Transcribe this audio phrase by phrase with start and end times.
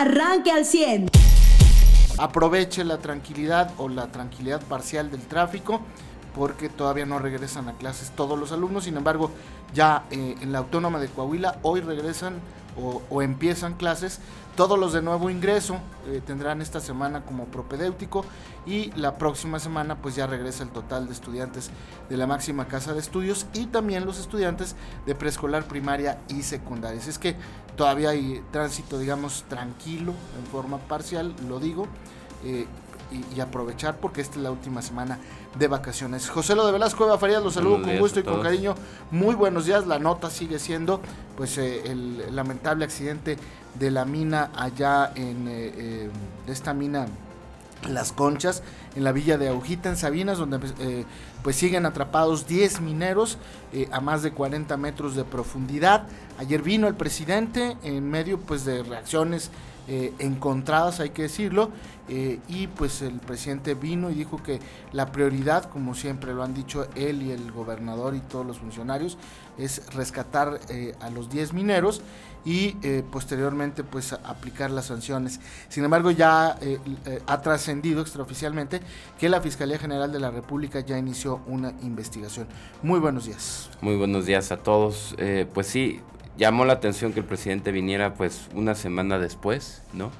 [0.00, 1.08] arranque al 100.
[2.18, 5.80] Aproveche la tranquilidad o la tranquilidad parcial del tráfico
[6.34, 8.84] porque todavía no regresan a clases todos los alumnos.
[8.84, 9.30] Sin embargo,
[9.74, 12.34] ya eh, en la Autónoma de Coahuila hoy regresan
[12.78, 14.20] o, empiezan clases.
[14.56, 18.24] Todos los de nuevo ingreso eh, tendrán esta semana como propedéutico
[18.64, 21.70] y la próxima semana pues ya regresa el total de estudiantes
[22.08, 27.00] de la máxima casa de estudios y también los estudiantes de preescolar, primaria y secundaria.
[27.00, 27.36] Es que
[27.76, 31.86] todavía hay tránsito digamos tranquilo en forma parcial, lo digo.
[32.44, 32.66] Eh,
[33.10, 35.18] y, aprovechar porque esta es la última semana
[35.58, 36.28] de vacaciones.
[36.28, 38.74] José Lo de Velasco Eva Farías, los saludo con gusto y con cariño.
[39.10, 39.86] Muy buenos días.
[39.86, 41.00] La nota sigue siendo
[41.36, 43.36] pues eh, el lamentable accidente
[43.78, 46.10] de la mina allá en eh, eh,
[46.46, 47.06] esta mina
[47.88, 48.62] Las Conchas,
[48.96, 50.58] en la villa de Aujita, en Sabinas, donde
[51.42, 53.38] pues siguen atrapados 10 mineros
[53.92, 56.08] a más de 40 metros de profundidad.
[56.38, 59.50] Ayer vino el presidente en medio pues de reacciones
[59.88, 61.70] eh, encontradas, hay que decirlo,
[62.08, 64.58] eh, y pues el presidente vino y dijo que
[64.92, 69.16] la prioridad, como siempre lo han dicho él y el gobernador y todos los funcionarios,
[69.58, 72.02] es rescatar eh, a los 10 mineros
[72.44, 72.76] y
[73.10, 75.40] posteriormente pues aplicar las sanciones.
[75.68, 76.56] Sin embargo, ya
[77.26, 78.80] ha trascendido extraoficialmente
[79.18, 82.46] que la Fiscalía General de la República ya inició una investigación.
[82.84, 83.68] Muy buenos días.
[83.80, 85.16] Muy buenos días a todos.
[85.52, 86.00] pues sí,
[86.36, 90.10] llamó la atención que el presidente viniera pues una semana después, ¿no?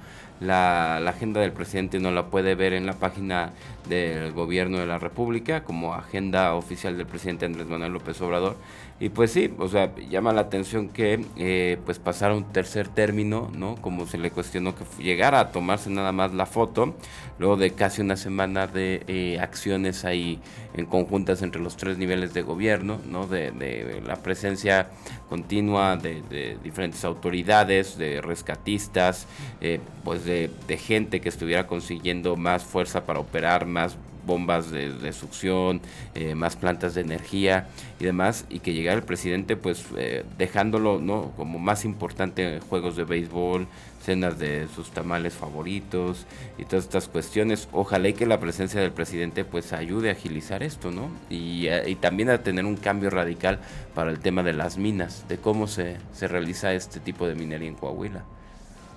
[0.40, 3.52] La, la, agenda del presidente no la puede ver en la página
[3.88, 8.56] del gobierno de la República como agenda oficial del presidente Andrés Manuel López Obrador.
[8.98, 13.50] Y pues sí, o sea, llama la atención que eh, pues pasara un tercer término,
[13.54, 13.74] ¿no?
[13.76, 16.94] Como se le cuestionó que llegara a tomarse nada más la foto,
[17.38, 20.40] luego de casi una semana de eh, acciones ahí
[20.72, 23.26] en conjuntas entre los tres niveles de gobierno, ¿no?
[23.26, 24.88] De, de la presencia
[25.28, 29.26] continua de, diferentes autoridades, de rescatistas,
[29.60, 33.96] eh, pues de, de gente que estuviera consiguiendo más fuerza para operar, más
[34.26, 35.80] bombas de, succión,
[36.14, 37.68] eh, más plantas de energía
[38.00, 42.96] y demás, y que llegara el presidente pues eh, dejándolo no como más importante juegos
[42.96, 43.68] de béisbol,
[44.02, 46.26] cenas de sus tamales favoritos
[46.58, 47.68] y todas estas cuestiones.
[47.72, 51.08] Ojalá y que la presencia del presidente pues ayude a agilizar esto, ¿no?
[51.30, 53.60] Y, eh, y también a tener un cambio radical
[53.94, 57.68] para el tema de las minas, de cómo se, se realiza este tipo de minería
[57.68, 58.24] en Coahuila.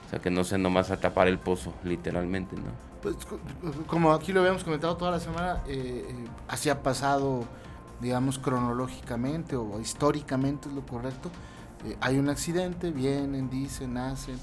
[0.10, 2.90] O sea, que no sea nomás atrapar el pozo, literalmente, ¿no?
[3.00, 3.16] pues,
[3.86, 6.16] como aquí lo habíamos comentado toda la semana, eh, eh,
[6.48, 7.44] así ha pasado,
[8.02, 11.30] digamos, cronológicamente o históricamente es lo correcto.
[11.86, 14.40] Eh, hay un accidente, vienen, dicen, hacen,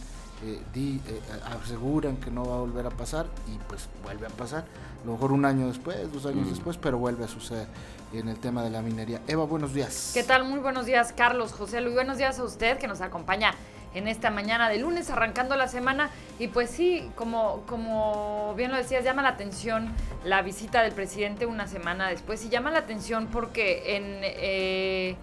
[1.61, 4.67] aseguran que no va a volver a pasar y pues vuelve a pasar.
[5.03, 6.51] A lo mejor un año después, dos años mm.
[6.51, 7.67] después, pero vuelve a suceder
[8.13, 9.21] en el tema de la minería.
[9.27, 10.13] Eva, buenos días.
[10.15, 10.45] ¿Qué tal?
[10.45, 11.95] Muy buenos días, Carlos, José Luis.
[11.95, 13.53] Buenos días a usted que nos acompaña
[13.97, 16.11] en esta mañana de lunes, arrancando la semana.
[16.39, 19.93] Y pues sí, como, como bien lo decías, llama la atención
[20.25, 22.45] la visita del presidente una semana después.
[22.45, 24.21] Y llama la atención porque en...
[24.23, 25.17] Eh,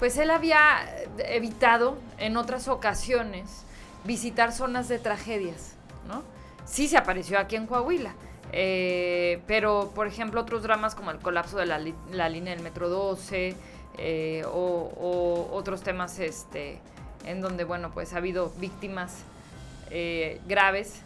[0.00, 0.58] pues él había
[1.18, 3.64] evitado en otras ocasiones
[4.04, 5.74] visitar zonas de tragedias,
[6.08, 6.22] ¿no?
[6.64, 8.14] Sí se apareció aquí en Coahuila.
[8.52, 13.54] Eh, pero, por ejemplo, otros dramas como el colapso de la, línea del Metro 12
[13.98, 16.80] eh, o, o, otros temas este,
[17.24, 19.22] en donde, bueno, pues ha habido víctimas
[19.90, 21.02] eh, graves,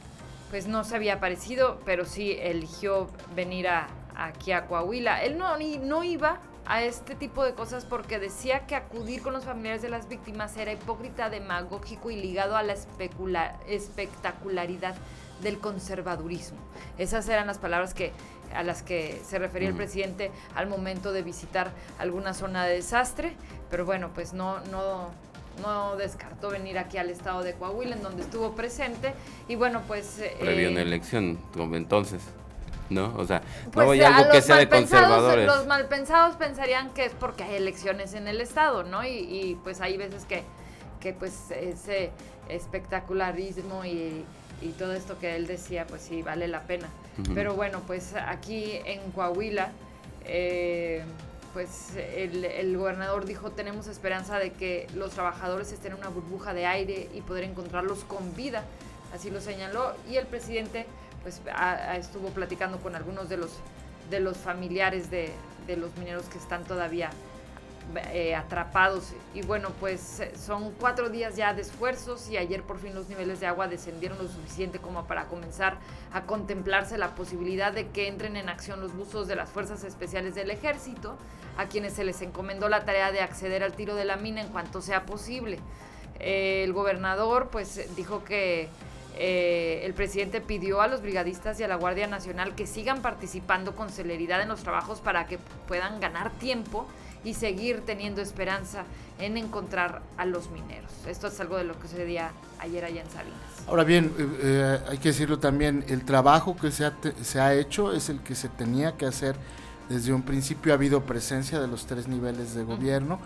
[0.51, 5.23] pues no se había aparecido, pero sí eligió venir a, aquí a Coahuila.
[5.25, 9.45] Él no, no iba a este tipo de cosas porque decía que acudir con los
[9.45, 12.75] familiares de las víctimas era hipócrita, demagógico y ligado a la
[13.67, 14.95] espectacularidad
[15.43, 16.59] del conservadurismo.
[16.97, 18.13] Esas eran las palabras que
[18.55, 23.35] a las que se refería el presidente al momento de visitar alguna zona de desastre,
[23.69, 25.11] pero bueno, pues no no
[25.62, 29.15] no descartó venir aquí al estado de Coahuila, en donde estuvo presente.
[29.48, 30.22] Y bueno, pues...
[30.41, 31.38] Previo una eh, elección,
[31.72, 32.22] entonces.
[32.91, 33.15] ¿no?
[33.16, 35.47] O sea, no pues, hay algo que sea de conservadores.
[35.47, 39.04] Los malpensados pensarían que es porque hay elecciones en el estado, ¿no?
[39.04, 40.42] Y, pues hay veces que,
[41.00, 42.10] que pues ese
[42.48, 44.25] espectacularismo y,
[44.78, 46.89] todo esto que él decía, pues sí, vale la pena.
[47.34, 49.71] Pero bueno, pues aquí en Coahuila,
[50.24, 51.03] eh,
[51.54, 56.66] pues el, gobernador dijo tenemos esperanza de que los trabajadores estén en una burbuja de
[56.66, 58.65] aire y poder encontrarlos con vida,
[59.15, 60.84] así lo señaló, y el presidente
[61.22, 61.41] pues
[61.97, 63.53] estuvo platicando con algunos de los,
[64.10, 65.30] de los familiares de,
[65.68, 67.10] de los mineros que están todavía
[68.13, 69.13] eh, atrapados.
[69.34, 73.09] Y bueno, pues eh, son cuatro días ya de esfuerzos y ayer por fin los
[73.09, 75.78] niveles de agua descendieron lo suficiente como para comenzar
[76.13, 80.34] a contemplarse la posibilidad de que entren en acción los buzos de las Fuerzas Especiales
[80.34, 81.16] del Ejército,
[81.57, 84.48] a quienes se les encomendó la tarea de acceder al tiro de la mina en
[84.48, 85.59] cuanto sea posible.
[86.19, 88.69] el gobernador pues dijo que
[89.16, 93.77] eh, el presidente pidió a los brigadistas y a la Guardia Nacional que sigan participando
[93.77, 95.39] con celeridad en los trabajos para que
[95.69, 96.86] puedan ganar tiempo
[97.24, 98.84] y seguir teniendo esperanza
[99.18, 100.91] en encontrar a los mineros.
[101.06, 103.38] Esto es algo de lo que sucedía ayer allá en Salinas.
[103.66, 106.92] Ahora bien, eh, eh, hay que decirlo también, el trabajo que se ha,
[107.22, 109.36] se ha hecho es el que se tenía que hacer
[109.88, 110.72] desde un principio.
[110.72, 113.18] Ha habido presencia de los tres niveles de gobierno.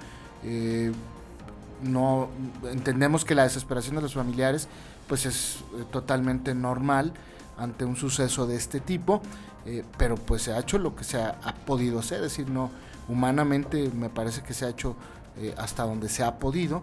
[1.82, 2.28] no
[2.70, 4.68] entendemos que la desesperación de los familiares
[5.08, 7.12] pues es eh, totalmente normal
[7.56, 9.20] ante un suceso de este tipo,
[9.66, 11.34] eh, pero pues se ha hecho lo que se ha,
[11.66, 12.70] podido hacer, es decir, no
[13.08, 14.96] humanamente me parece que se ha hecho
[15.36, 16.82] eh, hasta donde se ha podido,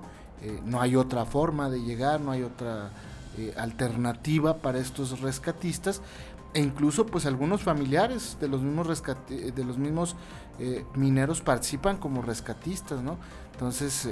[0.63, 2.91] no hay otra forma de llegar, no hay otra
[3.57, 6.01] alternativa para estos rescatistas
[6.53, 10.15] e incluso pues algunos familiares de los mismos de los mismos
[10.93, 13.17] mineros participan como rescatistas, ¿no?
[13.53, 14.09] Entonces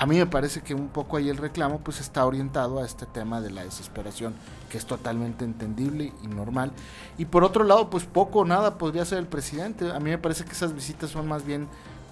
[0.00, 3.04] a mí me parece que un poco ahí el reclamo pues está orientado a este
[3.04, 4.32] tema de la desesperación,
[4.70, 6.70] que es totalmente entendible y normal.
[7.18, 9.90] Y por otro lado, pues poco o nada podría ser el presidente.
[9.90, 11.66] A mí me parece que esas visitas son más bien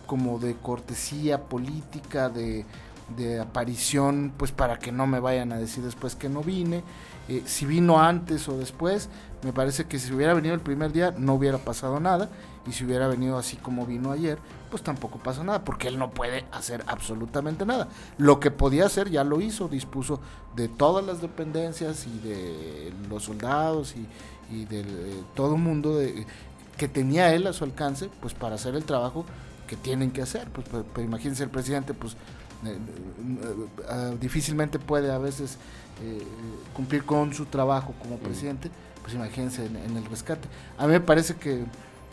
[0.08, 2.66] como de cortesía política, de,
[3.40, 6.82] aparición, pues para que no me vayan a decir después que no vine.
[7.28, 9.08] Eh, si vino antes o después,
[9.42, 12.28] me parece que si hubiera venido el primer día no hubiera pasado nada
[12.66, 14.38] y si hubiera venido así como vino ayer,
[14.70, 17.88] pues tampoco pasa nada, porque él no puede hacer absolutamente nada.
[18.18, 20.20] Lo que podía hacer ya lo hizo, dispuso
[20.56, 24.84] de todas las dependencias y de los soldados y, de,
[25.34, 26.26] todo el mundo de,
[26.76, 29.24] que tenía él a su alcance, pues para hacer el trabajo
[29.66, 30.48] que tienen que hacer.
[30.48, 32.45] Pues, pues, pues imagínense el presidente, pues eh, eh, eh,
[34.20, 35.58] difícilmente puede a veces
[36.74, 38.70] cumplir con su trabajo como presidente,
[39.02, 40.48] pues imagínense en, en el rescate.
[40.78, 41.64] A mí me parece que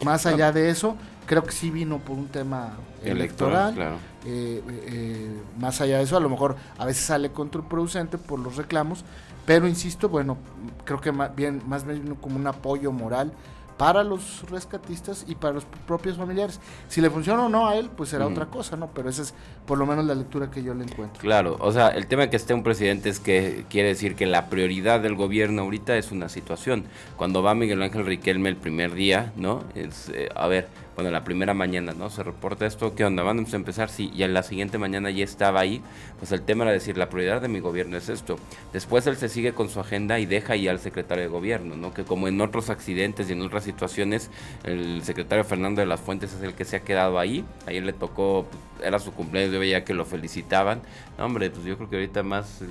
[0.04, 0.96] más allá de eso,
[1.26, 2.74] creo que sí vino por un tema
[3.04, 3.98] electoral.
[4.26, 8.56] Eh, eh, más allá de eso, a lo mejor a veces sale contraproducente por los
[8.56, 9.04] reclamos,
[9.46, 10.38] pero insisto, bueno,
[10.86, 13.34] creo que más bien, más bien como un apoyo moral
[13.78, 16.60] para los rescatistas y para los propios familiares.
[16.88, 18.88] Si le funciona o no a él, pues será otra cosa, ¿no?
[18.94, 19.34] Pero esa es
[19.66, 21.22] por lo menos la lectura que yo le encuentro.
[21.22, 24.50] Claro, o sea, el tema que esté un presidente es que quiere decir que la
[24.50, 26.86] prioridad del gobierno ahorita es una situación.
[27.18, 29.64] Cuando va Miguel Ángel Riquelme el primer día, ¿no?
[29.76, 32.10] Es, eh, a ver, bueno, la primera mañana, ¿no?
[32.10, 33.24] Se reporta esto, ¿qué onda?
[33.24, 35.82] Vamos a empezar, sí, y en la siguiente mañana ya estaba ahí,
[36.20, 38.38] pues el tema era decir, la prioridad de mi gobierno es esto.
[38.74, 41.94] Después él se sigue con su agenda y deja ahí al secretario de gobierno, ¿no?
[41.94, 44.30] Que como en otros accidentes y en otras situaciones,
[44.64, 47.94] el secretario Fernando de las Fuentes es el que se ha quedado ahí, ahí le
[47.94, 48.46] tocó,
[48.84, 50.82] era su cumpleaños, yo veía que lo felicitaban,
[51.18, 52.66] hombre, pues yo creo que ahorita más eh,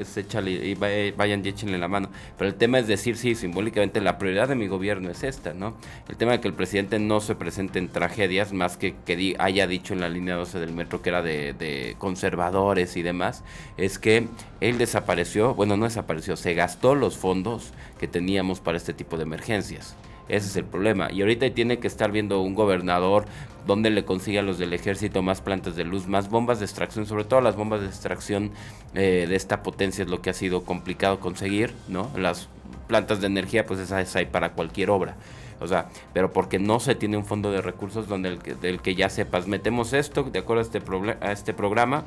[0.00, 2.08] es échale y vayan y échenle la mano,
[2.38, 5.76] pero el tema es decir, sí, simbólicamente la prioridad de mi gobierno es esta, ¿no?
[6.08, 9.66] El tema de que el presidente no se presenta en tragedias, más que que haya
[9.66, 13.42] dicho en la línea 12 del metro que era de, conservadores y demás,
[13.76, 14.28] es que
[14.60, 19.24] él desapareció, bueno, no desapareció, se gastó los fondos que teníamos para este tipo de
[19.24, 19.96] emergencias.
[20.28, 21.10] Ese es el problema.
[21.12, 23.26] Y ahorita tiene que estar viendo un gobernador
[23.66, 27.06] donde le consiga a los del ejército más plantas de luz, más bombas de extracción,
[27.06, 28.50] sobre todo las bombas de extracción
[28.94, 32.10] eh, de esta potencia es lo que ha sido complicado conseguir, ¿no?
[32.16, 32.48] Las
[32.88, 35.16] plantas de energía, pues esas hay para cualquier obra.
[35.60, 38.80] O sea, pero porque no se tiene un fondo de recursos donde el que, del
[38.80, 40.82] que ya sepas, metemos esto de acuerdo a este,
[41.20, 42.04] a este programa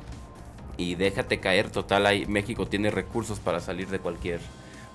[0.78, 4.42] y déjate caer, total, ahí México tiene recursos para salir de cualquier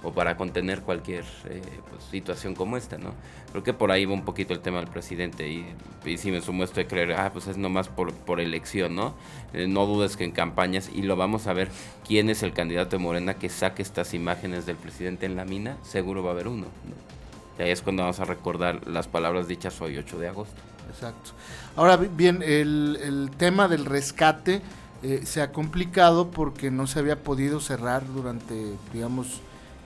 [0.03, 3.13] o para contener cualquier eh, pues, situación como esta, ¿no?
[3.51, 5.67] Creo que por ahí va un poquito el tema del presidente y,
[6.17, 9.15] si me sumo esto de creer, ah, pues es nomás por, por elección, ¿no?
[9.53, 11.69] Eh, no dudes que en campañas, y lo vamos a ver,
[12.07, 15.77] quién es el candidato de Morena que saque estas imágenes del presidente en la mina,
[15.83, 17.11] seguro va a haber uno, ¿no?
[17.59, 20.61] Y ahí es cuando vamos a recordar las palabras dichas hoy, 8 de agosto.
[20.89, 21.33] Exacto.
[21.77, 24.63] Ahora bien, el, tema del rescate
[25.03, 29.43] eh, se ha complicado porque no se había podido cerrar durante, digamos,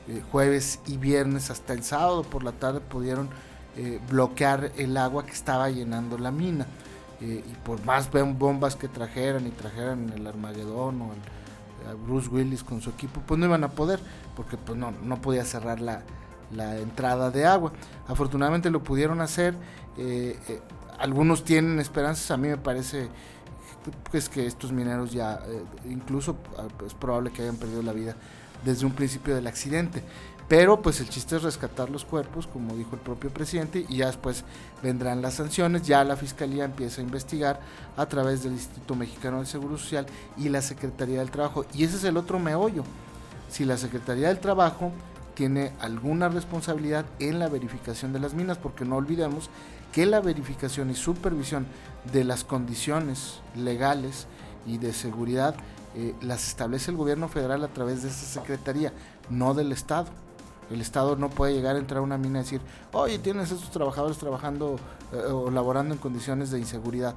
[0.08, 3.28] eh, jueves y viernes hasta el sábado por la tarde pudieron
[3.76, 6.66] eh, bloquear el agua que estaba llenando la mina.
[7.20, 12.80] y por más bombas que trajeran y trajeran el Armagedón o el, Bruce Willis con
[12.80, 14.00] su equipo, pues no iban a poder
[14.34, 16.02] porque pues no, no podía cerrar la,
[16.52, 17.72] la entrada de agua.
[18.06, 19.54] Afortunadamente lo pudieron hacer.
[19.96, 20.60] Eh, eh,
[20.98, 22.30] algunos tienen esperanzas.
[22.30, 23.08] A mí me parece
[24.10, 28.16] pues, que estos mineros ya, eh, incluso ah, es probable que hayan perdido la vida
[28.64, 30.02] desde un principio del accidente.
[30.48, 34.06] Pero pues el chiste es rescatar los cuerpos, como dijo el propio presidente, y ya
[34.06, 34.44] después
[34.82, 35.82] vendrán las sanciones.
[35.82, 37.60] Ya la Fiscalía empieza a investigar
[37.96, 40.06] a través del Instituto Mexicano del Seguro Social
[40.36, 41.64] y la Secretaría del Trabajo.
[41.72, 42.84] Y ese es el otro meollo.
[43.48, 44.92] Si la Secretaría del Trabajo
[45.34, 49.48] tiene alguna responsabilidad en la verificación de las minas, porque no olvidemos
[49.92, 51.66] que la verificación y supervisión
[52.12, 54.26] de las condiciones legales
[54.66, 55.54] y de seguridad
[55.94, 58.92] eh, las establece el gobierno federal a través de esa secretaría,
[59.30, 60.06] no del Estado.
[60.70, 62.60] El Estado no puede llegar a entrar a una mina y decir,
[62.92, 64.76] oye, tienes a estos trabajadores trabajando
[65.12, 67.14] eh, o laborando en condiciones de inseguridad.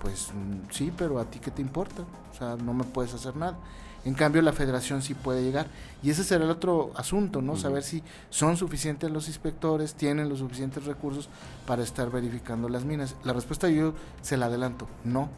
[0.00, 2.02] Pues mm, sí, pero a ti qué te importa,
[2.32, 3.56] o sea, no me puedes hacer nada.
[4.04, 5.68] En cambio, la federación sí puede llegar.
[6.02, 7.56] Y ese será el otro asunto, ¿no?
[7.56, 11.28] Saber si son suficientes los inspectores, tienen los suficientes recursos
[11.66, 13.14] para estar verificando las minas.
[13.22, 15.28] La respuesta yo se la adelanto, no,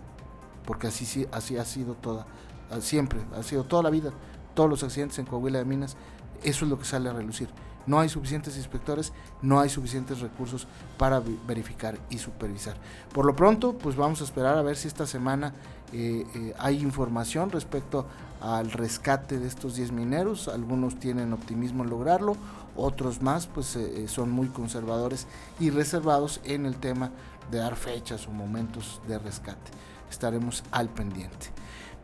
[0.65, 2.27] porque así, sí, así ha sido toda,
[2.81, 4.13] siempre, ha sido toda la vida.
[4.55, 5.97] Todos los accidentes en Coahuila de Minas,
[6.43, 7.49] eso es lo que sale a relucir.
[7.87, 10.67] No hay suficientes inspectores, no hay suficientes recursos
[10.97, 12.77] para verificar y supervisar.
[13.13, 15.53] Por lo pronto, pues vamos a esperar a ver si esta semana
[15.93, 18.07] eh, eh, hay información respecto
[18.41, 20.49] al rescate de estos 10 mineros.
[20.49, 22.37] Algunos tienen optimismo en lograrlo,
[22.75, 25.27] otros más pues eh, son muy conservadores
[25.61, 27.11] y reservados en el tema
[27.51, 29.71] de dar fechas o momentos de rescate.
[30.11, 31.49] Estaremos al pendiente.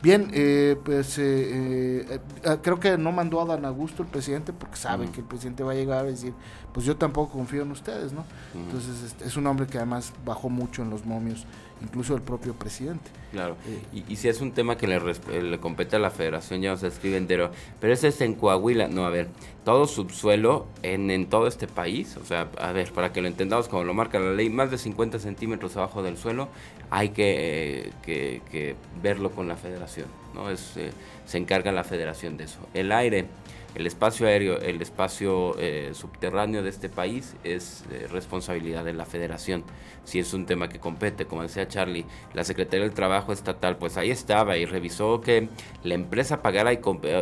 [0.02, 4.76] Bien, eh, pues eh, eh, creo que no mandó a Dan Augusto el presidente porque
[4.76, 6.32] sabe que el presidente va a llegar a decir,
[6.72, 8.24] pues yo tampoco confío en ustedes, ¿no?
[8.54, 11.44] Entonces este, es un hombre que además bajó mucho en los momios,
[11.82, 13.10] incluso el propio presidente.
[13.32, 13.56] Claro,
[13.92, 15.00] y, si es un tema que le,
[15.42, 19.06] le compete a la federación, ya nos escribe entero, pero ese es en Coahuila, no,
[19.06, 19.28] a ver,
[19.64, 23.68] todo subsuelo en, en todo este país, o sea, a ver, para que lo entendamos
[23.68, 26.48] como lo marca la ley, más de 50 centímetros abajo del suelo,
[26.90, 30.06] hay que, que verlo con la federación.
[30.34, 30.50] ¿no?
[30.50, 30.90] Es, eh,
[31.26, 32.58] se encarga la federación de eso.
[32.74, 33.26] El aire,
[33.74, 39.04] el espacio aéreo, el espacio eh, subterráneo de este país es eh, responsabilidad de la
[39.04, 39.64] federación.
[40.04, 43.96] Si es un tema que compete, como decía Charlie, la Secretaría del Trabajo Estatal, pues
[43.96, 45.48] ahí estaba y revisó que
[45.84, 46.80] la empresa pagara y,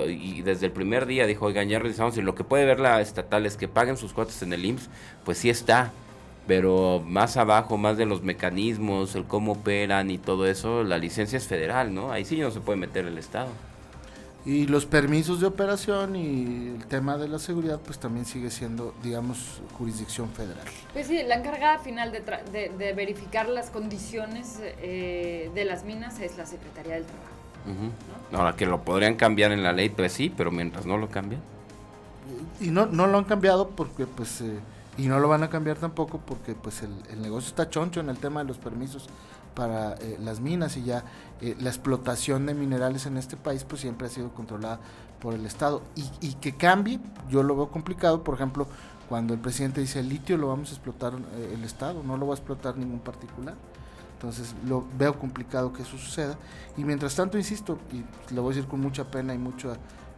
[0.08, 3.00] y desde el primer día dijo, oigan, ya revisamos y lo que puede ver la
[3.00, 4.88] estatal es que paguen sus cuotas en el IMSS,
[5.24, 5.92] pues sí está
[6.48, 11.36] pero más abajo, más de los mecanismos, el cómo operan y todo eso, la licencia
[11.36, 12.10] es federal, ¿no?
[12.10, 13.48] Ahí sí no se puede meter el Estado.
[14.48, 18.94] Y los permisos de operación y el tema de la seguridad, pues también sigue siendo,
[19.02, 20.64] digamos, jurisdicción federal.
[20.94, 26.38] Pues sí, la encargada final de, de, verificar las condiciones eh, de las minas es
[26.38, 27.92] la Secretaría del Trabajo.
[28.32, 31.42] Ahora que lo podrían cambiar en la ley, pues sí, pero mientras no lo cambian.
[32.60, 34.40] Y no, no lo han cambiado porque, pues...
[34.40, 34.58] Eh,
[34.96, 38.18] y no lo van a cambiar tampoco porque pues el, negocio está choncho en el
[38.18, 39.08] tema de los permisos
[39.54, 41.04] para eh, las minas y ya
[41.40, 44.80] eh, la explotación de minerales en este país pues siempre ha sido controlada
[45.20, 45.82] por el Estado.
[45.94, 46.98] Y, que cambie,
[47.30, 48.66] yo lo veo complicado, por ejemplo,
[49.08, 51.12] cuando el presidente dice el litio lo vamos a explotar
[51.52, 53.54] el Estado, no lo va a explotar ningún particular.
[54.14, 56.36] Entonces lo veo complicado que eso suceda.
[56.76, 59.38] Y mientras tanto, insisto, y lo voy a decir con mucha pena y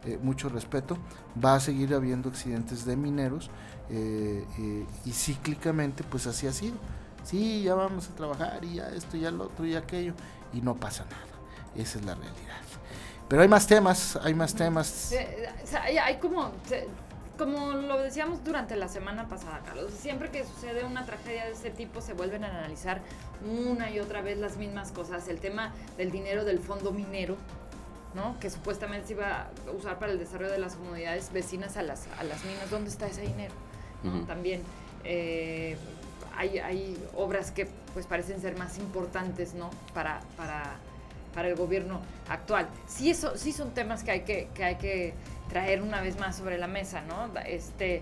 [0.04, 0.98] mucho, mucho respeto,
[1.42, 3.50] va a seguir habiendo accidentes de mineros
[3.90, 6.76] eh, eh, y cíclicamente pues así ha sido.
[7.24, 10.14] Sí, ya vamos a trabajar y ya esto, ya lo otro y aquello
[10.52, 11.30] y no pasa nada.
[11.76, 12.60] Esa es la realidad.
[13.28, 15.14] Pero hay más temas, hay más temas.
[16.02, 16.50] hay como,
[17.38, 21.70] como lo decíamos durante la semana pasada, Carlos, siempre que sucede una tragedia de este
[21.70, 23.00] tipo se vuelven a analizar
[23.48, 25.28] una y otra vez las mismas cosas.
[25.28, 27.36] El tema del dinero del fondo minero,
[28.14, 28.38] ¿no?
[28.40, 32.08] que supuestamente se iba a usar para el desarrollo de las comunidades vecinas a las,
[32.18, 32.70] a las minas.
[32.70, 33.54] ¿Dónde está ese dinero?
[34.26, 34.62] También
[35.04, 35.76] eh,
[36.36, 39.68] hay, obras que pues parecen ser más importantes, ¿no?
[39.92, 40.76] Para, para,
[41.34, 42.66] para el gobierno actual.
[42.86, 45.14] Sí, eso, sí son temas que hay que, que hay que
[45.50, 47.30] traer una vez más sobre la mesa, ¿no?
[47.44, 48.00] Este,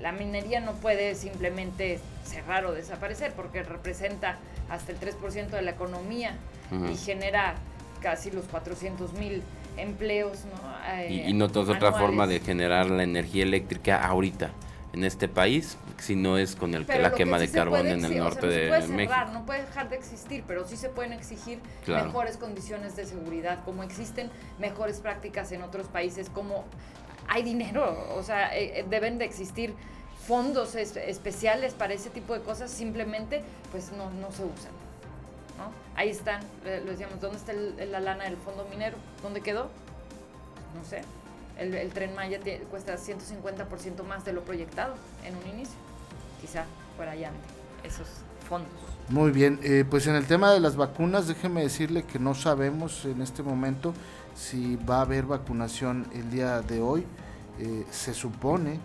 [0.00, 4.36] la minería no puede simplemente cerrar o desaparecer porque representa
[4.68, 6.36] hasta el 3% de la economía
[6.90, 7.54] y genera
[8.06, 9.42] casi los 400 mil
[9.76, 10.38] empleos.
[10.44, 11.04] ¿no?
[11.10, 14.52] y, no es otra forma de generar la energía eléctrica ahorita
[14.92, 18.46] en este país, si no es con el, la quema de carbón en el norte
[18.46, 19.32] de puede cerrar, México.
[19.32, 21.58] No puede dejar de existir, pero sí se pueden exigir
[21.88, 26.64] mejores condiciones de seguridad, como existen mejores prácticas en otros países, como
[27.26, 29.74] hay dinero, o sea, eh, eh, deben de existir
[30.28, 34.85] fondos especiales para ese tipo de cosas, simplemente pues no, no se usan.
[35.56, 35.70] ¿No?
[35.94, 38.96] Ahí están, lo decíamos, ¿dónde está la lana del fondo minero?
[39.22, 39.70] ¿Dónde quedó?
[40.74, 41.02] No sé
[41.58, 42.38] el, tren Maya
[42.70, 44.94] cuesta 150% más de lo proyectado
[45.24, 45.76] en un inicio.
[46.40, 46.64] Quizá
[46.96, 47.30] fuera ya
[47.82, 48.06] esos
[48.48, 48.70] fondos.
[49.08, 53.04] Muy bien, eh, pues en el tema de las vacunas, déjeme decirle que no sabemos
[53.04, 53.94] en este momento
[54.34, 57.06] si va a haber vacunación el día de hoy.
[57.58, 58.80] Eh, se supone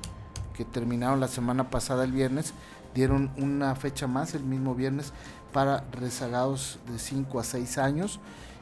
[0.56, 2.54] que terminaron la semana pasada el viernes,
[2.94, 5.14] dieron una fecha más el mismo viernes
[5.52, 8.20] para rezagados de 5 a 6 años,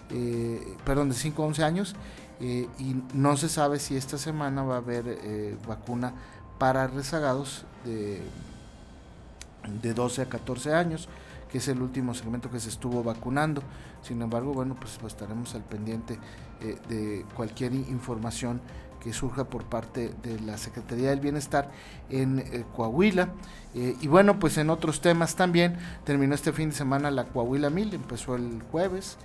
[0.10, 1.96] eh, perdón, de 5 a 11 años
[2.40, 6.14] eh, y no se sabe si esta semana va a haber eh, vacuna
[6.58, 8.22] para rezagados de,
[9.82, 11.08] de 12 a 14 años,
[11.52, 13.62] que es el último segmento que se estuvo vacunando.
[14.02, 16.20] Sin embargo, bueno, pues, pues estaremos al pendiente
[16.90, 18.60] de cualquier información
[19.02, 21.72] que surja por parte de la Secretaría del Bienestar
[22.10, 23.30] en eh, Coahuila.
[23.76, 27.70] Eh, y bueno, pues en otros temas también terminó este fin de semana la Coahuila
[27.70, 29.18] Mil, empezó el jueves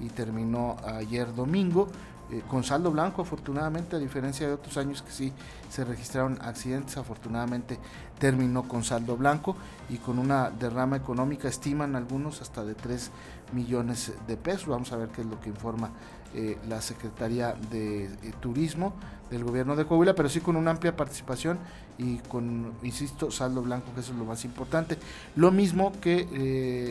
[0.00, 1.88] y terminó ayer domingo.
[2.32, 5.32] Eh, con saldo blanco afortunadamente, a diferencia de otros años que sí
[5.68, 7.78] se registraron accidentes, afortunadamente
[8.18, 9.54] terminó con saldo blanco
[9.90, 13.10] y con una derrama económica, estiman algunos hasta de 3
[13.52, 14.68] millones de pesos.
[14.68, 15.90] Vamos a ver qué es lo que informa
[16.34, 18.10] eh, la Secretaría de eh,
[18.40, 18.94] Turismo
[19.30, 21.58] del gobierno de Coahuila, pero sí con una amplia participación
[21.98, 24.96] y con, insisto, saldo blanco, que eso es lo más importante.
[25.36, 26.20] Lo mismo que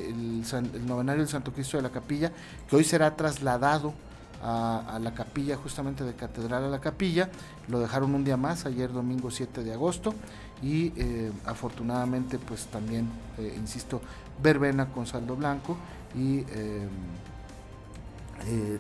[0.08, 2.32] el, el novenario del Santo Cristo de la Capilla,
[2.70, 3.96] que hoy será trasladado
[4.44, 7.30] a, la capilla, justamente de Catedral a la capilla.
[7.68, 10.14] Lo dejaron un día más, ayer domingo 7 de agosto.
[10.62, 14.02] Y eh, afortunadamente, pues también, eh, insisto,
[14.42, 15.78] verbena con saldo blanco
[16.16, 16.88] y eh,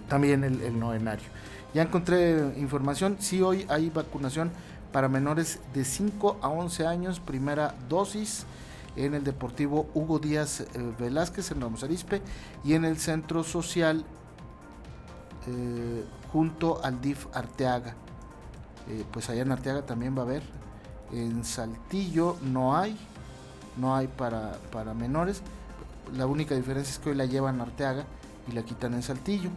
[0.08, 1.26] también el, el, novenario.
[1.74, 4.52] Ya encontré información, sí hoy hay vacunación
[4.92, 8.46] para menores de 5 a 11 años, primera dosis
[8.96, 10.66] en el Deportivo Hugo Díaz
[11.00, 12.22] Velázquez en Ramos Arispe
[12.66, 14.04] y en el Centro Social
[15.48, 17.96] eh, junto al DIF Arteaga.
[18.90, 20.44] Eh, pues allá en Arteaga también va a haber.
[21.12, 22.98] En Saltillo no hay,
[23.78, 25.42] no hay para, para menores.
[26.16, 28.06] La única diferencia es que hoy la llevan Arteaga
[28.50, 29.50] y la quitan en Saltillo.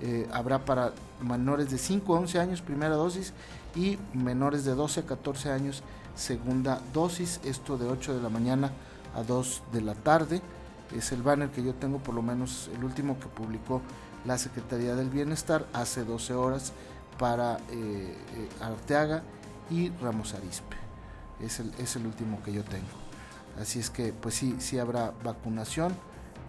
[0.00, 3.32] Eh, habrá para menores de 5 a 11 años primera dosis
[3.74, 5.82] y menores de 12 a 14 años
[6.14, 7.40] segunda dosis.
[7.44, 8.70] Esto de 8 de la mañana
[9.14, 10.42] a 2 de la tarde.
[10.94, 13.82] Es el banner que yo tengo, por lo menos el último que publicó
[14.24, 16.72] la Secretaría del Bienestar hace 12 horas
[17.18, 19.22] para eh, eh, Arteaga
[19.70, 20.76] y Ramos Arispe.
[21.40, 22.86] Es el, es el, último que yo tengo.
[23.60, 25.92] Así es que pues sí, sí habrá vacunación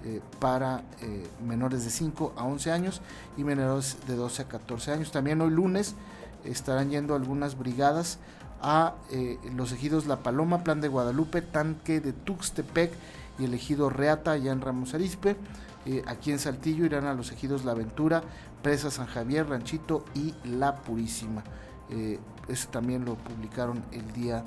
[0.06, 0.84] eh, para
[1.46, 3.02] menores de 5 a 11 años
[3.38, 5.12] y menores de 12 a 14 años.
[5.12, 5.96] También hoy lunes
[6.44, 8.20] estarán yendo algunas brigadas
[8.62, 8.96] a
[9.56, 12.92] los ejidos La Paloma, Plan de Guadalupe, Tanque de Tuxtepec
[13.40, 15.36] y el ejido Reata allá en Ramos Arispe.
[15.86, 18.22] Eh, aquí en Saltillo irán a los ejidos La Aventura,
[18.62, 21.44] Presa San Javier, Ranchito y La Purísima.
[21.90, 24.44] Eh, eso también lo publicaron el día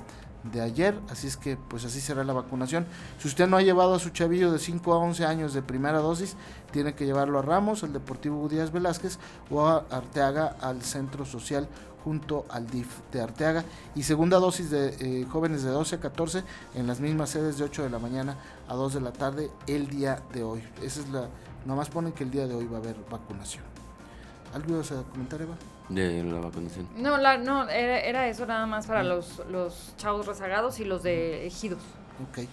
[0.51, 2.85] de ayer, así es que pues así será la vacunación.
[3.17, 5.99] Si usted no ha llevado a su chavillo de 5 a 11 años de primera
[5.99, 6.35] dosis,
[6.71, 11.67] tiene que llevarlo a Ramos, el Deportivo Díaz Velázquez o a Arteaga al Centro Social
[12.03, 13.63] junto al DIF de Arteaga
[13.95, 16.43] y segunda dosis de eh, jóvenes de 12 a 14
[16.75, 18.37] en las mismas sedes de 8 de la mañana
[18.73, 20.63] a 2 de la tarde el día de hoy.
[20.81, 21.29] Esa es la,
[21.65, 23.63] nomás ponen que el día de hoy va a haber vacunación.
[24.53, 25.55] ¿Algo ibas a comentar, Eva?
[25.89, 26.87] De la vacunación.
[26.97, 31.45] No, la, no era, eso nada más para los, los chavos rezagados y los de
[31.45, 31.81] ejidos.
[32.29, 32.47] Ok,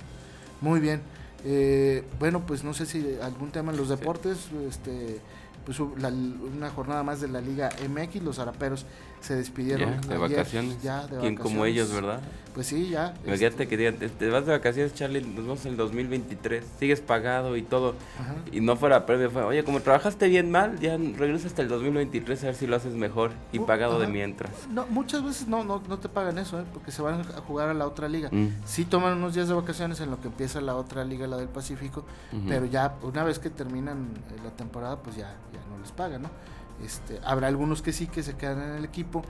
[0.60, 1.00] muy bien.
[1.44, 5.20] Eh, bueno, pues no sé si algún tema en los deportes, este
[5.64, 8.86] pues una jornada más de la Liga MX, los araperos
[9.20, 10.82] se despidieron de vacaciones.
[10.82, 12.20] Ya, de ¿Quién como ellos, verdad?
[12.54, 13.14] Pues sí, ya.
[13.24, 17.00] Imagínate este que digan, te vas de vacaciones, Charlie, nos vamos en el 2023, sigues
[17.00, 17.94] pagado y todo.
[18.50, 22.42] Y no fuera premio, fue, oye, como trabajaste bien mal, ya regresa hasta el 2023
[22.42, 24.50] a ver si lo haces mejor y uh, pagado de mientras.
[24.68, 26.64] No, muchas veces no, no, no te pagan eso, ¿eh?
[26.72, 28.28] porque se van a jugar a la otra liga.
[28.32, 28.48] Mm.
[28.64, 31.48] Sí toman unos días de vacaciones en lo que empieza la otra liga, la del
[31.48, 32.04] Pacífico,
[32.48, 36.22] pero ya una vez que terminan eh, la temporada, pues ya, ya no les pagan,
[36.22, 36.30] ¿no?
[36.84, 39.22] Este, habrá algunos que sí que se quedan en el equipo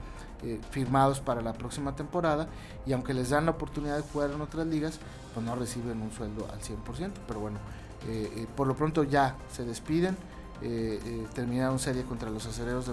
[0.42, 2.48] eh, firmados para la próxima temporada
[2.86, 4.98] y aunque les dan la oportunidad de jugar en otras ligas,
[5.34, 7.58] pues no reciben un sueldo al 100%, pero bueno,
[8.08, 10.16] eh, eh, por lo pronto ya se despiden,
[11.34, 12.92] terminaron serie contra los acereros de,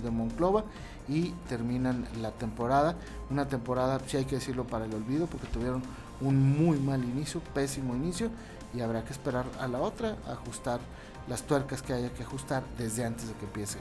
[0.00, 0.64] de, Monclova
[1.08, 2.96] y terminan la temporada,
[3.30, 5.82] una temporada, si hay que decirlo, para el olvido, porque tuvieron
[6.22, 8.30] un muy mal inicio, pésimo inicio,
[8.74, 10.80] y habrá que esperar a la otra, ajustar
[11.28, 13.78] las tuercas que haya que ajustar desde antes de que empiece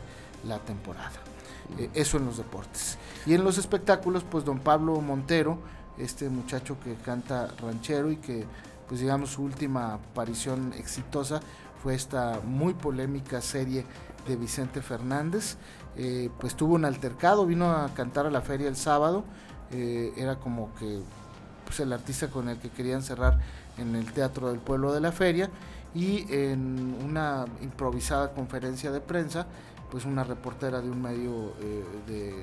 [0.48, 1.12] la temporada.
[1.78, 2.98] Eh, eso en los deportes.
[3.26, 5.60] Y en los espectáculos, pues don Pablo Montero,
[5.98, 8.46] este muchacho que canta ranchero y que,
[8.88, 11.42] pues digamos, su última aparición exitosa
[11.82, 13.86] fue esta muy polémica serie
[14.28, 15.58] de Vicente Fernández.
[15.98, 19.26] Eh, pues tuvo un altercado, vino a cantar a la feria el sábado,
[19.72, 21.02] eh, era como que
[21.66, 23.40] pues, el artista con el que querían cerrar
[23.78, 25.50] en el Teatro del Pueblo de la Feria
[25.94, 29.48] y en una improvisada conferencia de prensa,
[29.90, 32.34] pues una reportera de un medio eh, de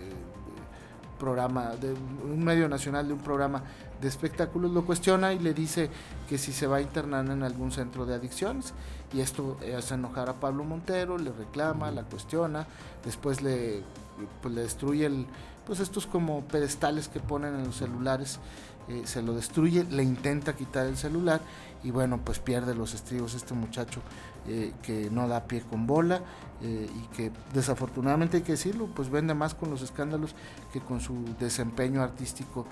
[1.19, 3.63] programa, de un medio nacional de un programa
[4.01, 5.91] de espectáculos lo cuestiona y le dice
[6.29, 8.73] que si se va a internar en algún centro de adicciones.
[9.13, 12.67] Y esto hace enojar a Pablo Montero, le reclama, la cuestiona,
[13.05, 13.83] después le,
[14.43, 15.27] pues le destruye el
[15.67, 18.39] pues estos como pedestales que ponen en los celulares,
[18.89, 21.43] eh, se lo destruye, le intenta quitar el celular
[21.85, 24.01] y bueno, pues pierde los estribos este muchacho
[24.47, 26.23] eh, que no da pie con bola
[26.63, 30.35] eh, y que desafortunadamente hay que decirlo, pues vende más con los escándalos
[30.73, 32.67] que con su desempeño artístico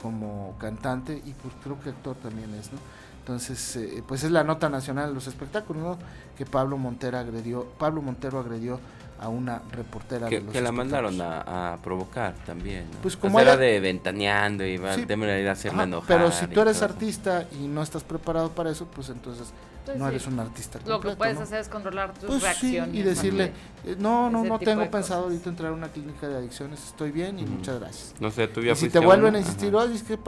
[0.00, 2.78] como cantante y pues creo que actor también es, ¿no?
[3.18, 5.98] Entonces, pues es la nota nacional de los espectáculos, ¿no?
[6.36, 8.78] Que Pablo Montero agredió, Pablo Montero agredió
[9.20, 12.98] a una reportera que, de los que la mandaron a, provocar también ¿no?
[13.02, 17.46] pues como era, de ventaneando y va sí, a enojar pero si tú eres artista
[17.60, 19.52] y no estás preparado para eso pues entonces
[19.84, 22.90] pues no eres un artista completo, lo que puedes hacer es controlar tus pues reacciones
[22.92, 23.52] sí, y decirle
[23.84, 27.38] eh, no no no tengo pensado ahorita entrar a una clínica de adicciones estoy bien
[27.38, 30.02] y muchas gracias no sé tú ya y si te vuelven a insistir oye es
[30.02, 30.18] que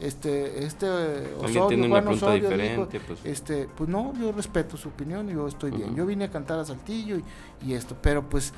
[0.00, 0.88] este este
[1.38, 3.20] Osorio, tiene una Juan Osorio, diferente dijo, pues.
[3.24, 5.94] este pues no yo respeto su opinión y yo estoy bien.
[5.94, 7.24] Yo vine a cantar a Saltillo y,
[7.66, 8.52] y esto pero pues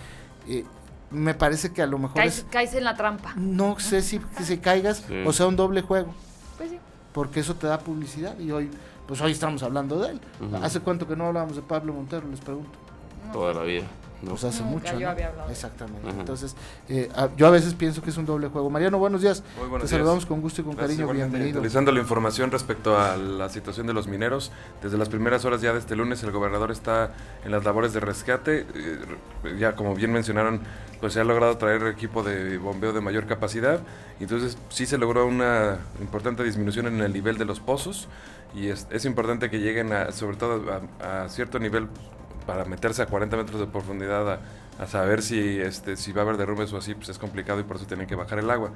[0.48, 0.64] eh,
[1.10, 3.34] me parece que a lo mejor caes, caes en la trampa.
[3.36, 5.22] No sé si, si caigas sí.
[5.24, 6.14] o sea un doble juego.
[6.56, 6.78] Pues sí.
[7.12, 8.70] Porque eso te da publicidad y hoy
[9.06, 10.20] pues hoy estamos hablando de él.
[10.40, 10.64] Uh -huh.
[10.64, 12.26] ¿Hace cuánto que no hablábamos de Pablo Montero?
[12.28, 12.78] Les pregunto.
[13.32, 13.84] Toda la vida.
[14.22, 14.30] ¿no?
[14.30, 14.92] Pues hace Nunca mucho.
[14.94, 15.10] Yo ¿no?
[15.10, 15.50] había hablado.
[15.50, 16.08] Exactamente.
[16.08, 16.20] Ajá.
[16.20, 16.56] Entonces,
[16.88, 18.70] eh, a, yo a veces pienso que es un doble juego.
[18.70, 19.42] Mariano, buenos días.
[19.58, 20.00] Muy buenos Te días.
[20.00, 21.12] saludamos con gusto y con Gracias, cariño.
[21.12, 21.60] Bienvenido.
[21.60, 25.72] Utilizando la información respecto a la situación de los mineros, desde las primeras horas ya
[25.72, 27.12] de este lunes el gobernador está
[27.44, 28.66] en las labores de rescate.
[28.74, 30.60] Eh, ya como bien mencionaron,
[31.00, 33.80] pues se ha logrado traer equipo de bombeo de mayor capacidad.
[34.18, 38.08] Entonces sí se logró una importante disminución en el nivel de los pozos
[38.56, 40.62] y es, es importante que lleguen a, sobre todo
[41.00, 41.88] a, a, cierto nivel
[42.46, 44.40] para meterse a 40 metros de profundidad a,
[44.80, 47.64] a, saber si, este, si va a haber derrumbes o así, pues es complicado y
[47.64, 48.70] por eso tienen que bajar el agua.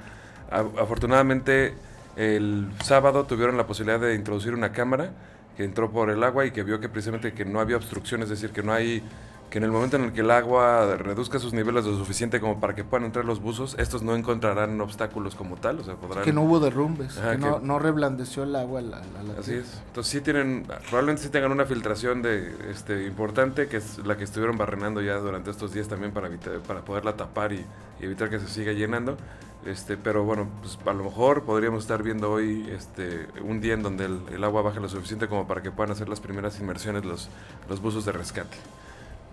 [0.51, 1.73] afortunadamente
[2.15, 5.11] el sábado tuvieron la posibilidad de introducir una cámara
[5.57, 8.29] que entró por el agua y que vio que precisamente que no había obstrucción, es
[8.29, 9.03] decir, que no hay
[9.51, 12.61] que en el momento en el que el agua reduzca sus niveles lo suficiente como
[12.61, 16.23] para que puedan entrar los buzos, estos no encontrarán obstáculos como tal, o sea, podrán...
[16.23, 19.23] Que no hubo derrumbes, Ajá, que, no, que no, reblandeció el agua a la, a
[19.23, 19.81] la Así es.
[19.87, 24.23] Entonces sí tienen, probablemente sí tengan una filtración de este importante, que es la que
[24.23, 27.65] estuvieron barrenando ya durante estos días también para, evitar, para poderla tapar y,
[27.99, 29.17] y evitar que se siga llenando.
[29.65, 33.83] Este, pero bueno, pues a lo mejor podríamos estar viendo hoy este, un día en
[33.83, 37.05] donde el, el agua baje lo suficiente como para que puedan hacer las primeras inmersiones
[37.05, 37.29] los,
[37.69, 38.57] los buzos de rescate.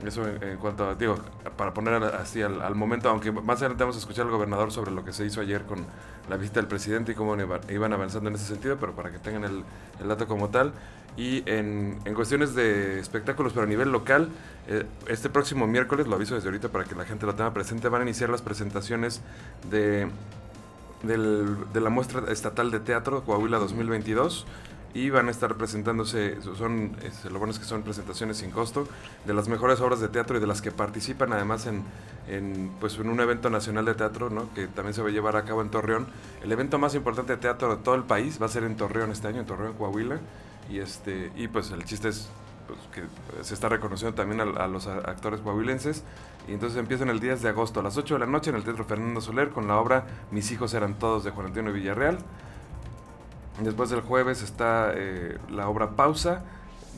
[0.05, 1.17] Eso en, cuanto a, digo,
[1.57, 4.93] para poner así al, al, momento, aunque más adelante vamos a escuchar al gobernador sobre
[4.93, 5.85] lo que se hizo ayer con
[6.29, 7.37] la visita del presidente y cómo
[7.69, 9.65] iban avanzando en ese sentido, pero para que tengan el,
[10.01, 10.73] el dato como tal.
[11.17, 14.29] Y en, en, cuestiones de espectáculos, pero a nivel local,
[14.69, 17.89] eh, este próximo miércoles, lo aviso desde ahorita para que la gente lo tenga presente,
[17.89, 19.21] van a iniciar las presentaciones
[19.69, 20.07] de,
[21.03, 24.47] del, de la muestra estatal de teatro Coahuila 2022
[24.99, 28.89] y van a estar presentándose, son, este, lo bueno es que son presentaciones sin costo,
[29.25, 31.85] de las mejores obras de teatro y de las que participan además en,
[32.29, 34.53] en, pues, en un evento nacional de teatro, ¿no?
[34.55, 36.09] que también se va a llevar a cabo en Torreón.
[36.43, 39.13] El evento más importante de teatro de todo el país va a ser en Torreón
[39.13, 40.19] este año, en Torreón, Coahuila,
[40.69, 42.29] y, este, y pues el chiste es
[42.67, 46.03] pues, que se está reconociendo también a, a los actores coahuilenses.
[46.49, 48.65] Y entonces empiezan el 10 de agosto a las 8 de la noche en el
[48.65, 52.19] Teatro Fernando Soler con la obra Mis hijos eran todos de Juan Antonio Villarreal.
[53.61, 56.43] Después del jueves está eh, la obra Pausa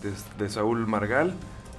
[0.02, 1.34] de, de Saúl Margal.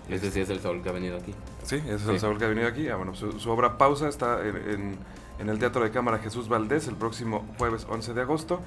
[0.09, 1.33] Ese sí es el Saúl que ha venido aquí.
[1.63, 2.09] Sí, ese es sí.
[2.09, 2.89] el Saúl que ha venido aquí.
[2.89, 4.97] Ah, bueno, su, su obra Pausa está en, en,
[5.39, 8.59] en, el Teatro de Cámara Jesús Valdés el próximo jueves 11 de agosto.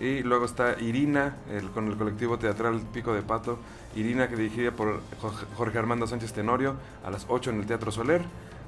[0.00, 3.58] Y luego está Irina, el, con el colectivo teatral Pico de Pato.
[3.94, 5.00] Irina, que dirigida por
[5.56, 8.22] Jorge Armando Sánchez Tenorio, a las 8 en el Teatro Soler.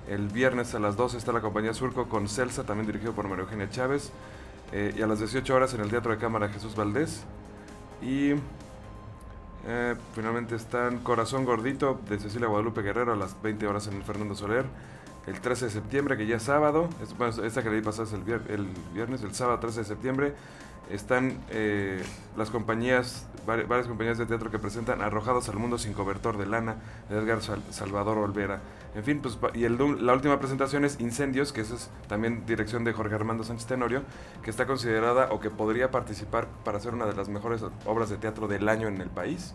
[0.09, 3.45] El viernes a las 12 está la compañía Surco con Celsa, también dirigido por María
[3.45, 4.13] Eugenia Chávez.
[4.73, 7.25] Eh, y a las 18 horas en el Teatro de Cámara Jesús Valdés.
[8.01, 8.33] Y
[9.67, 14.03] eh, finalmente están Corazón Gordito de Cecilia Guadalupe Guerrero a las 20 horas en el
[14.03, 14.65] Fernando Soler.
[15.27, 18.13] El 13 de septiembre, que ya es sábado, bueno, esta que le di pasada es
[18.13, 18.23] el,
[18.93, 20.35] viernes, el sábado 13 de septiembre,
[20.91, 22.03] están eh,
[22.37, 26.77] las compañías, varias, compañías de teatro que presentan Arrojados al Mundo sin cobertor de lana,
[27.11, 28.61] Edgar Sal, Salvador Olvera.
[28.95, 32.85] En fin, pues, y el, la última presentación es Incendios, que esa es también dirección
[32.85, 34.03] de Jorge Armando Sánchez Tenorio,
[34.43, 38.19] que está considerada o que podría participar para ser una de las mejores obras de
[38.19, 39.55] teatro del año en el país.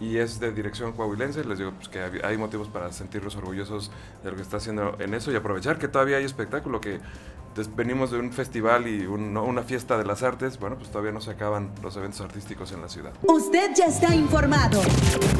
[0.00, 3.90] Y es de dirección coahuilense, les digo pues, que hay motivos para sentirnos orgullosos
[4.24, 7.00] de lo que está haciendo en eso y aprovechar que todavía hay espectáculo, que
[7.76, 9.44] venimos de un festival y un, ¿no?
[9.44, 12.80] una fiesta de las artes, bueno, pues todavía no se acaban los eventos artísticos en
[12.80, 13.12] la ciudad.
[13.22, 14.80] Usted ya está informado.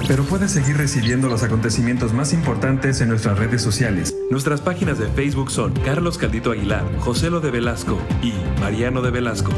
[0.06, 4.14] Pero puede seguir recibiendo los acontecimientos más importantes en nuestras redes sociales.
[4.30, 9.10] Nuestras páginas de Facebook son Carlos Caldito Aguilar, José Lo de Velasco y Mariano de
[9.10, 9.52] Velasco.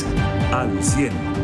[0.53, 1.42] Al 100.